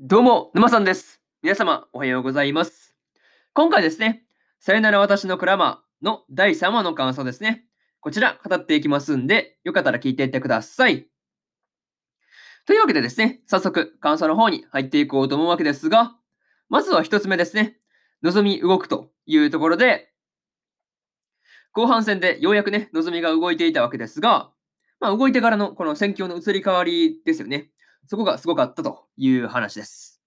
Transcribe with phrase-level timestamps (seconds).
[0.00, 1.20] どうも、沼さんです。
[1.42, 2.94] 皆様、おはようございます。
[3.52, 4.22] 今回ですね、
[4.60, 7.64] さよなら私のクラマーの第3話の感想ですね。
[7.98, 11.08] こちら、語っていきますんで、よかったら聞いていってください。
[12.64, 16.14] というわけでですね、早速、感想の方に入っていこうと思うわけですが、
[16.68, 17.76] まずは一つ目ですね、
[18.22, 20.12] 望み動くというところで、
[21.72, 24.52] 後半戦でようやくね、望みが動いていたわけですが、
[25.00, 27.72] まあ、動いてからのこの戦況の移り変わりですよね。
[28.08, 30.18] そこがすごかったという話です。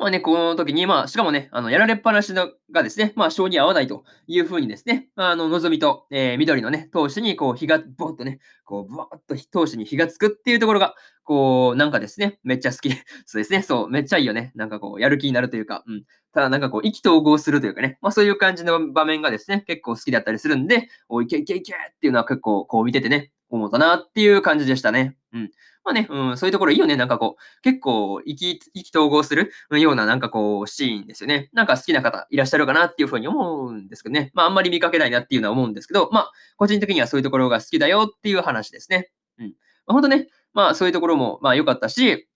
[0.00, 12.88] まあね、この時に、まあ、しかもね、あの、やられっぱなしのがですね、まあ、性に合わないというふうにですね、あの、望みと、えー緑のね、闘志に、こう、火が、ぼーっとね、こう、ぶわーっと闘志に火がつくっていうところが、こう、なんかですね、めっちゃ好き。
[13.26, 14.52] そうですね、そう、めっちゃいいよね。
[14.54, 16.04] なんかこう、やる気になるというか、うん。
[16.32, 25.16] ただなんかこう、意気投合するというかね、まあそういう感じの場面がですね、結構好きだったりするんで、おいけいけいけっていうのは結構こう見ててね、思ったなっていう感じでしたね。
[25.32, 25.50] うん。
[25.84, 26.96] まあね、うん、そういうところいいよね。
[26.96, 31.48] なんかこう、結構意気、意気投合するようななんかこう、シーンですよね。
[31.52, 34.30] なんか好きな方いらっしゃるかなっていうふうに思うんですけどね。
[34.34, 39.10] まああんまり見かけないなっていうのは思うんですけど、まあ個人的にはそういうところが好きだよっていう話ですね。
[39.38, 39.46] うん。
[39.46, 39.52] ま
[39.88, 42.28] あ本当ね、まあそういうところもまあ良かったし、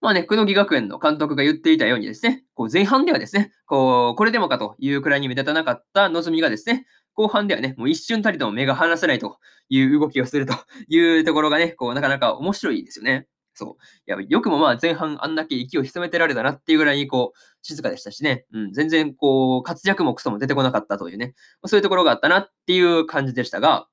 [0.00, 10.54] まあね、久野木学園の監督が言っていたようにですね、こう前半ではですね、こう、これでもかというくらいに目立たなかった望みがですね、後半ではね、もう一瞬たりとも目が離せないという動きをすると
[10.88, 13.26] いうところがね、こう、なかなか面白いですよね。
[13.54, 13.82] そう。
[14.06, 21.34] いや、よくもまあ前半あんだけ息を潜めてられたなっていうぐらいこう、静かでしたしね、うん、全然こう、活躍もクソも出てこなかったというね、
[21.66, 23.88] そういうところがあったなっていう感じでしたが、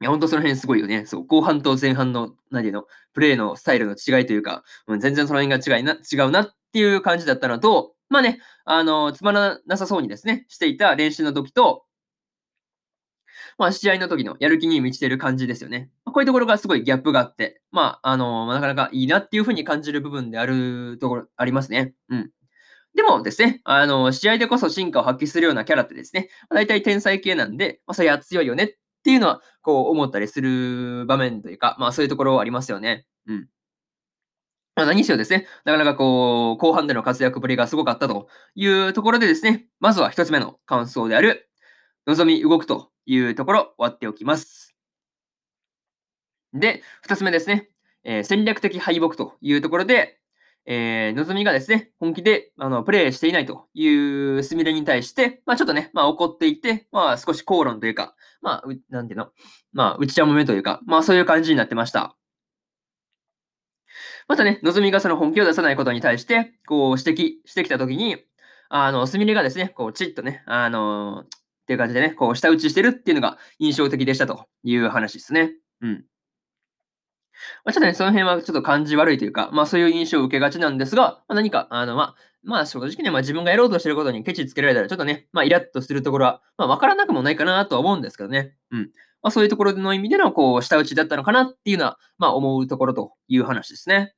[0.00, 1.06] いや、ほんとその辺すごいよね。
[1.06, 11.84] そう、後半と前半の、何ていうの、プレーのスタイルの違いというか、うん、全然その辺が違いな、違うなっていう感じだったのと、まあね、あの、つまらなさそうにですね、していた練習の時と、
[13.58, 15.90] まあ、試合の時のやる気に満ちてる感じですよね。
[16.04, 21.92] まあこういうところがすごいギャップがあって、まあ、あの、なかなかいいなっていうふうに感じる部分であるところ、ありますね。
[22.08, 22.30] うん。
[22.94, 28.68] でもですね、あの、試合でこそ進化を発揮するようなキャラってですね、まあ大体天才系なんで、まあ、そりゃ強いよねっ
[29.04, 33.06] ていうのは、こう思ったりする場面というか、まあそういうところはありますよね。
[33.26, 33.48] うん。
[34.76, 41.47] まあ、何にせよですね、なかなかこう、後半での活躍ぶりがすごかったというところでですね、まずは一つ目の感想である、
[42.08, 44.74] 望み動くというところ、終わっておきます。
[46.54, 47.68] で、二つ目ですね、
[48.02, 50.18] えー戦略的敗北というところで、
[50.64, 53.86] えー、望みがですね、本気であのプレイしていないとい
[54.38, 59.28] うスミレに対して、まあちょっとね、まあ怒っていて、まあ少し口論というか、まあ、なんていうの、
[59.72, 62.16] まあ、内ちゃもめというか、まあそういう感じになってました。
[64.28, 68.16] またね、望みがその本気を出さないことに対して、こう指摘してきたときに、
[68.70, 71.37] あの、すみれがですね、こう、チッとね、あのー
[71.68, 75.52] っていう感じでね、こう、舌打ちしてるっていうのが印象的でしたという話ですね。
[75.82, 75.92] うん。
[77.62, 88.54] まあ、ちょっとね、その辺はちょっと感じ悪いというか、まあそういう印象を受けがちなんですが、まあ、何か、あの、まあ、まあ正直ね、まあ自分がやろうとしてることにケチつけられたら、ちょっとね、まあイラッとするところは、まあわからなくもないかなとは思うんですけどね。
[88.70, 88.80] うん。
[89.22, 94.14] まあそういうところの意味での、こう、舌打ちだったのかなっていうのは、まあ思うところという話ですね。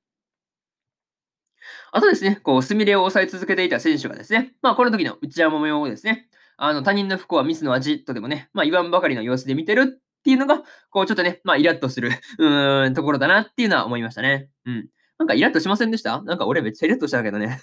[1.93, 6.30] あとですね、こう、スミレを抑え続けていた選手がですね、まあこの時の内山もめをですね、
[6.63, 14.51] あの、他人の不幸はミスの味とでもね、まあ言わんばかりの様子で見てるっていうのが、こう、ちょっとね、まあイラッとする、 うーん、ところだなっていうのは思いましたね。
[14.67, 14.87] うん。
[15.19, 16.21] なんかイラッとしませんでした？
[16.23, 17.61] なんか俺めっちゃイラッとしたけどね。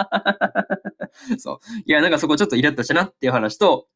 [1.38, 1.58] そう。
[1.86, 3.88] いや、なんかそこちょっとイラッとしたなっていう話と、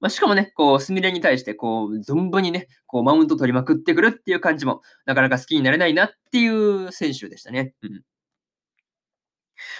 [0.00, 7.74] まあ、しかもね、こう、スミレに対して、こう、存分にね、こう、マウント取りまくってくるっていう感じも、なかなか好きになれないなっていう選手でしたね。
[7.82, 8.02] うん。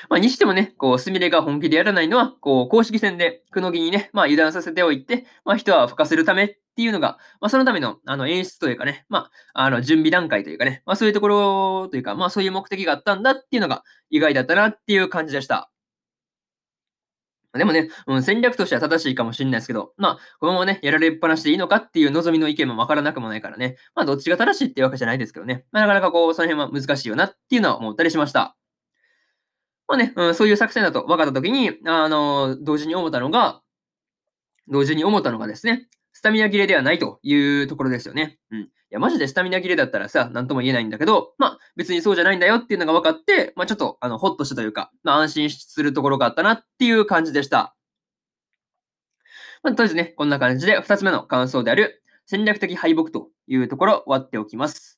[0.08, 15.70] まあ、にしてもね、こう、スミレが本気でやらないのは、こう、公式戦で、くのぎにね、まあ、油断させておいて、まあ、人は吹かせるためっていうのが、まあ、そのための、あの、演出というかね、まあ、あの、準備段階というかね、まあ、そういうところというか、まあ、そういう目的があったんだっていうのが、意外だったなっていう感じでした。
[17.54, 28.56] でもね、うん、戦略としては正しいかもしれないですけど、まあ、このままね、やられっぱなしでいいのかっていう望みの意見もわからなくもないからね、まあ、どっちが正しいっていうわけじゃないですけどね、まあ、なかなかこう、その辺は難しいよなっていうのは思ったりしました。
[29.88, 33.62] まあね、うん、そういう作戦だと分かったときに、あの、同時に思ったのが、
[34.68, 38.38] 同時に思ったのがですね、スタミナ切れではないというところですよね。
[38.50, 38.60] うん。
[38.60, 47.74] いや、マジでスタミナ切れだったらさ、なんとも言えないんだけど、まあ、別にそうじゃないんだよっていうのが分かって、まあ、ちょっと、あの、ほっとしたというか、まあ、安心するところがあったなっていう感じでした。
[49.62, 54.97] まあ、とりあえずね、こんな感じで、二つ目の感想である、戦略的敗北というところ、終わっておきます。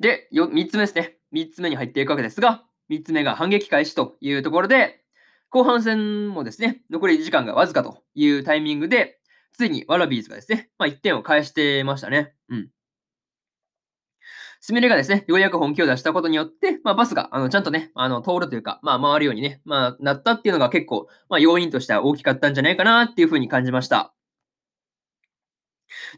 [0.00, 1.18] で、よ三つ目ですね。
[1.30, 5.04] 三つ目に入っていくわけですが、三つ目が反撃開始というところで、
[5.50, 9.18] 後半戦もですね、残り時間がわずかというタイミングで、
[9.52, 12.32] ついにワラビーズがですね、まあ、1点を返してましたね。
[12.48, 12.70] うん。
[14.62, 24.14] スミレがですね、ようやく本気を出したことによって、まあ、バスが、あの、ちゃんとね、あの、通るというか、まあ、回るようにね、まあ、なったっていうのが結構、まあ、要因としては大きかったんじゃないかなっていうふうに感じました。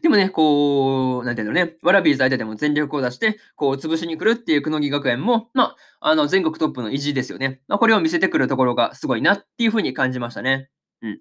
[0.01, 7.61] でもね、こう、なんていうのね、ワラビーズ相手でも全力を出して、こう、潰しに来るっていう久乃木学園も、まあ、あの、全国トップの意地ですよね。
[7.67, 10.69] まあ、これを見せてくるところがすごいなっていうふうに感じましたね。
[11.01, 11.19] うん。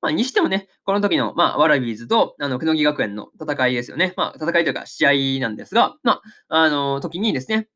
[0.00, 4.14] まあ、にしてもね、この時の、まあ、ワラビーズと、あの、久乃木学園の戦いですよね。
[4.16, 7.68] まあ、戦いというか、試合なんですが、まあ、あの、時にですね、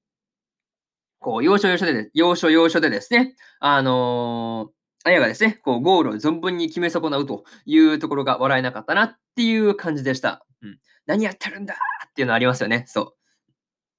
[1.21, 10.47] こう、要所要所で、要所要所でですね、あのーあやがですね、こう、ゴールを存分に決め損なうというところが笑えなかったなっていう感じでした。
[10.63, 10.79] うん。
[11.07, 11.75] 何やってるんだ
[12.07, 12.85] っていうのありますよね。
[12.89, 13.15] そ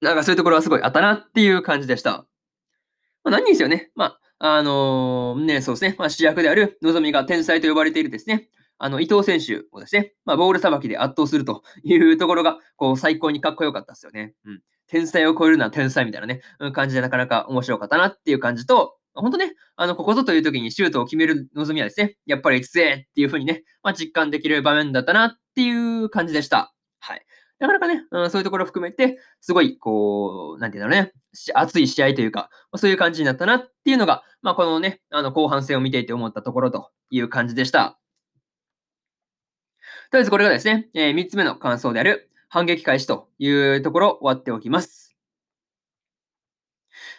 [0.02, 0.04] う。
[0.04, 2.26] なんかそういうところはすごいあったなっていう感じでした。
[3.22, 3.92] まあ、何ですよね。
[3.94, 5.94] まあ、あのー、ね、そうですね。
[5.96, 8.48] まあ、主役であるのぞみが天才と呼ばれているですね。
[8.78, 14.34] あの、伊藤選手をですね、まあ、ボールさばきで圧倒するというところが、こう、最高にかっこよかったですよね。
[14.44, 14.60] うん。
[14.88, 16.42] 天才を超えるのは天才みたいなね、
[16.72, 26.74] 感じでなかなか面白かったなっていう感じと、本当ね、あの、ここぞという時にシュートを決める望みはですね、やっぱり強えっていう風にね、まあ、実感できる場面だったなっていう感じでした。
[27.00, 27.26] はい。
[27.58, 31.12] なかなかね、うん、そういうところを含めて、すごい、こう、なんていうのね、
[31.54, 37.98] 熱い試合というか、そういう感じになったなっていうのが、まあ、このね、あの、後半戦を見ていて思ったところという感じでした。
[40.10, 45.16] とりあえずこれがですね、えー、3つ目の感想である、反撃開始というところ終わっておきます。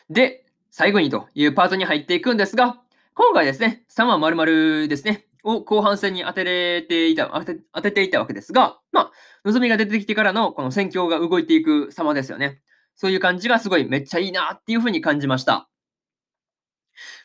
[0.09, 0.45] で、
[0.77, 2.79] 最後にというパートに入っていくんですが、
[3.15, 9.11] 今回ですね、3話丸々ですね、を後半戦に当てれていた、当て当てていたわけですが、まあ、
[9.43, 12.61] 望みが出てきてからのこの戦況が動いていく様ですよね。
[12.95, 15.67] そういう感じがすごいめっちゃいいなっていうふうに感じました。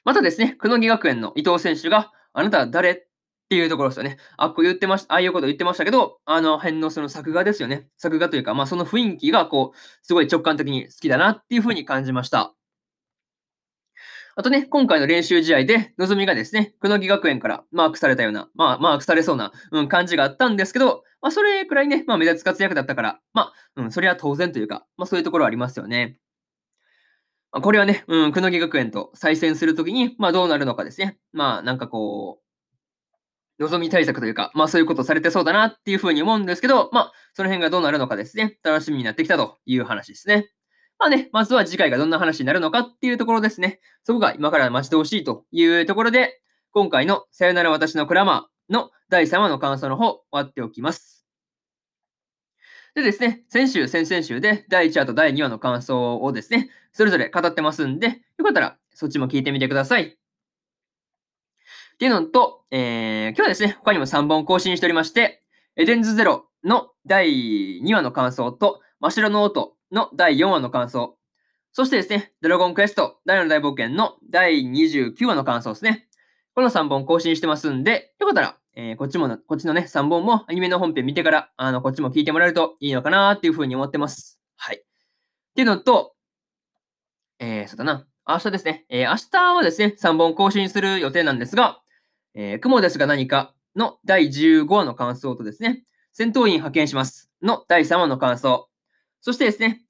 [0.02, 3.06] またですね、久野木学園の伊藤選手が、あなたは誰っ
[3.50, 4.16] ていうところですよね。
[4.38, 7.86] あっこ言ってました、ああいうこと言ってましたけど、あの辺のその作画ですよね。
[7.98, 12.54] 作画というか、まあその雰囲気がこう、すごい直感的に好きだなっていうふうに感じました。
[14.34, 26.16] あとね、今回の練習試合で、のぞみがですね、久野木学園からマークされたような、まあ、マークされそうな、うん、感じがあったんですけど、まあ、それくらいね、まあ、目立つ活躍だったから、まあ、うん、それは当然というか、まあ、そういうところはありますよね。
[27.50, 31.18] まあ、これはね、うん、久野木学園と再戦するときに、まあ、どうなるのかですね。
[31.32, 32.42] まあ、なんかこう、
[33.58, 40.50] 望み対策というか、まあそういうことされてそうだなっていうふうに思うんですけど、まあその辺がどうなるのかですね、楽しみになってきたという話ですね。
[41.02, 43.80] まあね、まずは次回がどんな話になるのかっていうところですね。
[44.04, 46.40] そこが今から待ち遠しいというところで、
[46.70, 51.26] 今回のさよなら私のクラマーの第3話の感想の方、終わっておきます。
[52.94, 60.04] でですね、先週、先々週で第1話と第2話の感想をですね、それぞれ語ってますんで、よかったらそっちも聞いてみてください。
[60.04, 60.12] っ
[61.98, 65.42] ていうのと、えー、今日はですね、他にも3本更新しておりまして、
[65.74, 71.16] エデンズゼロの第2話の感想と、真っ白の音の第4話の感想。
[71.72, 76.08] そしてですね、ドラゴンクエスト第7大冒険の第29話の感想ですね。
[76.54, 84.40] この3本更新してますんで、よかったら、えー、こっちも、こっちのね、3本もアニメの本編見てから、あの、こっちも聞いてもらえるといいのかなっていうふうに思ってます。
[84.56, 84.76] はい。
[84.76, 84.80] っ
[85.54, 86.14] ていうのと、
[87.38, 88.06] えー、そうだな。
[88.26, 88.86] 明日ですね。
[88.88, 91.80] えー、明日はですね、3本更新する予定なんですが、
[92.34, 98.68] えー、雲ですが何かの第15話の感想とですね、戦闘員派遣しますの第3話の感想。
[99.20, 99.81] そしてですね、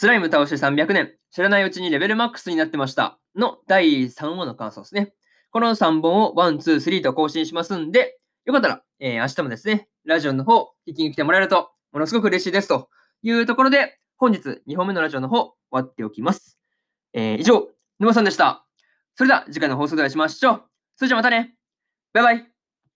[0.00, 5.12] スライム倒して300年、知らないうちにレベルマックスになってましたの第3話の感想ですね。
[5.50, 12.88] この3本を1、2、3と更新しますんで、よかったら、えー、明日もですね、ラジオの方、聞きに来てもらえると、ものすごく嬉しいですと
[13.22, 16.58] いうところで、本日2本目のラジオの方、終わっておきます。
[17.12, 18.64] えー、以上、沼さんでした。
[19.16, 20.62] それでは次回の放送でお会いしましょう。
[20.96, 21.54] それじゃまたね。
[22.14, 22.59] バイバイ。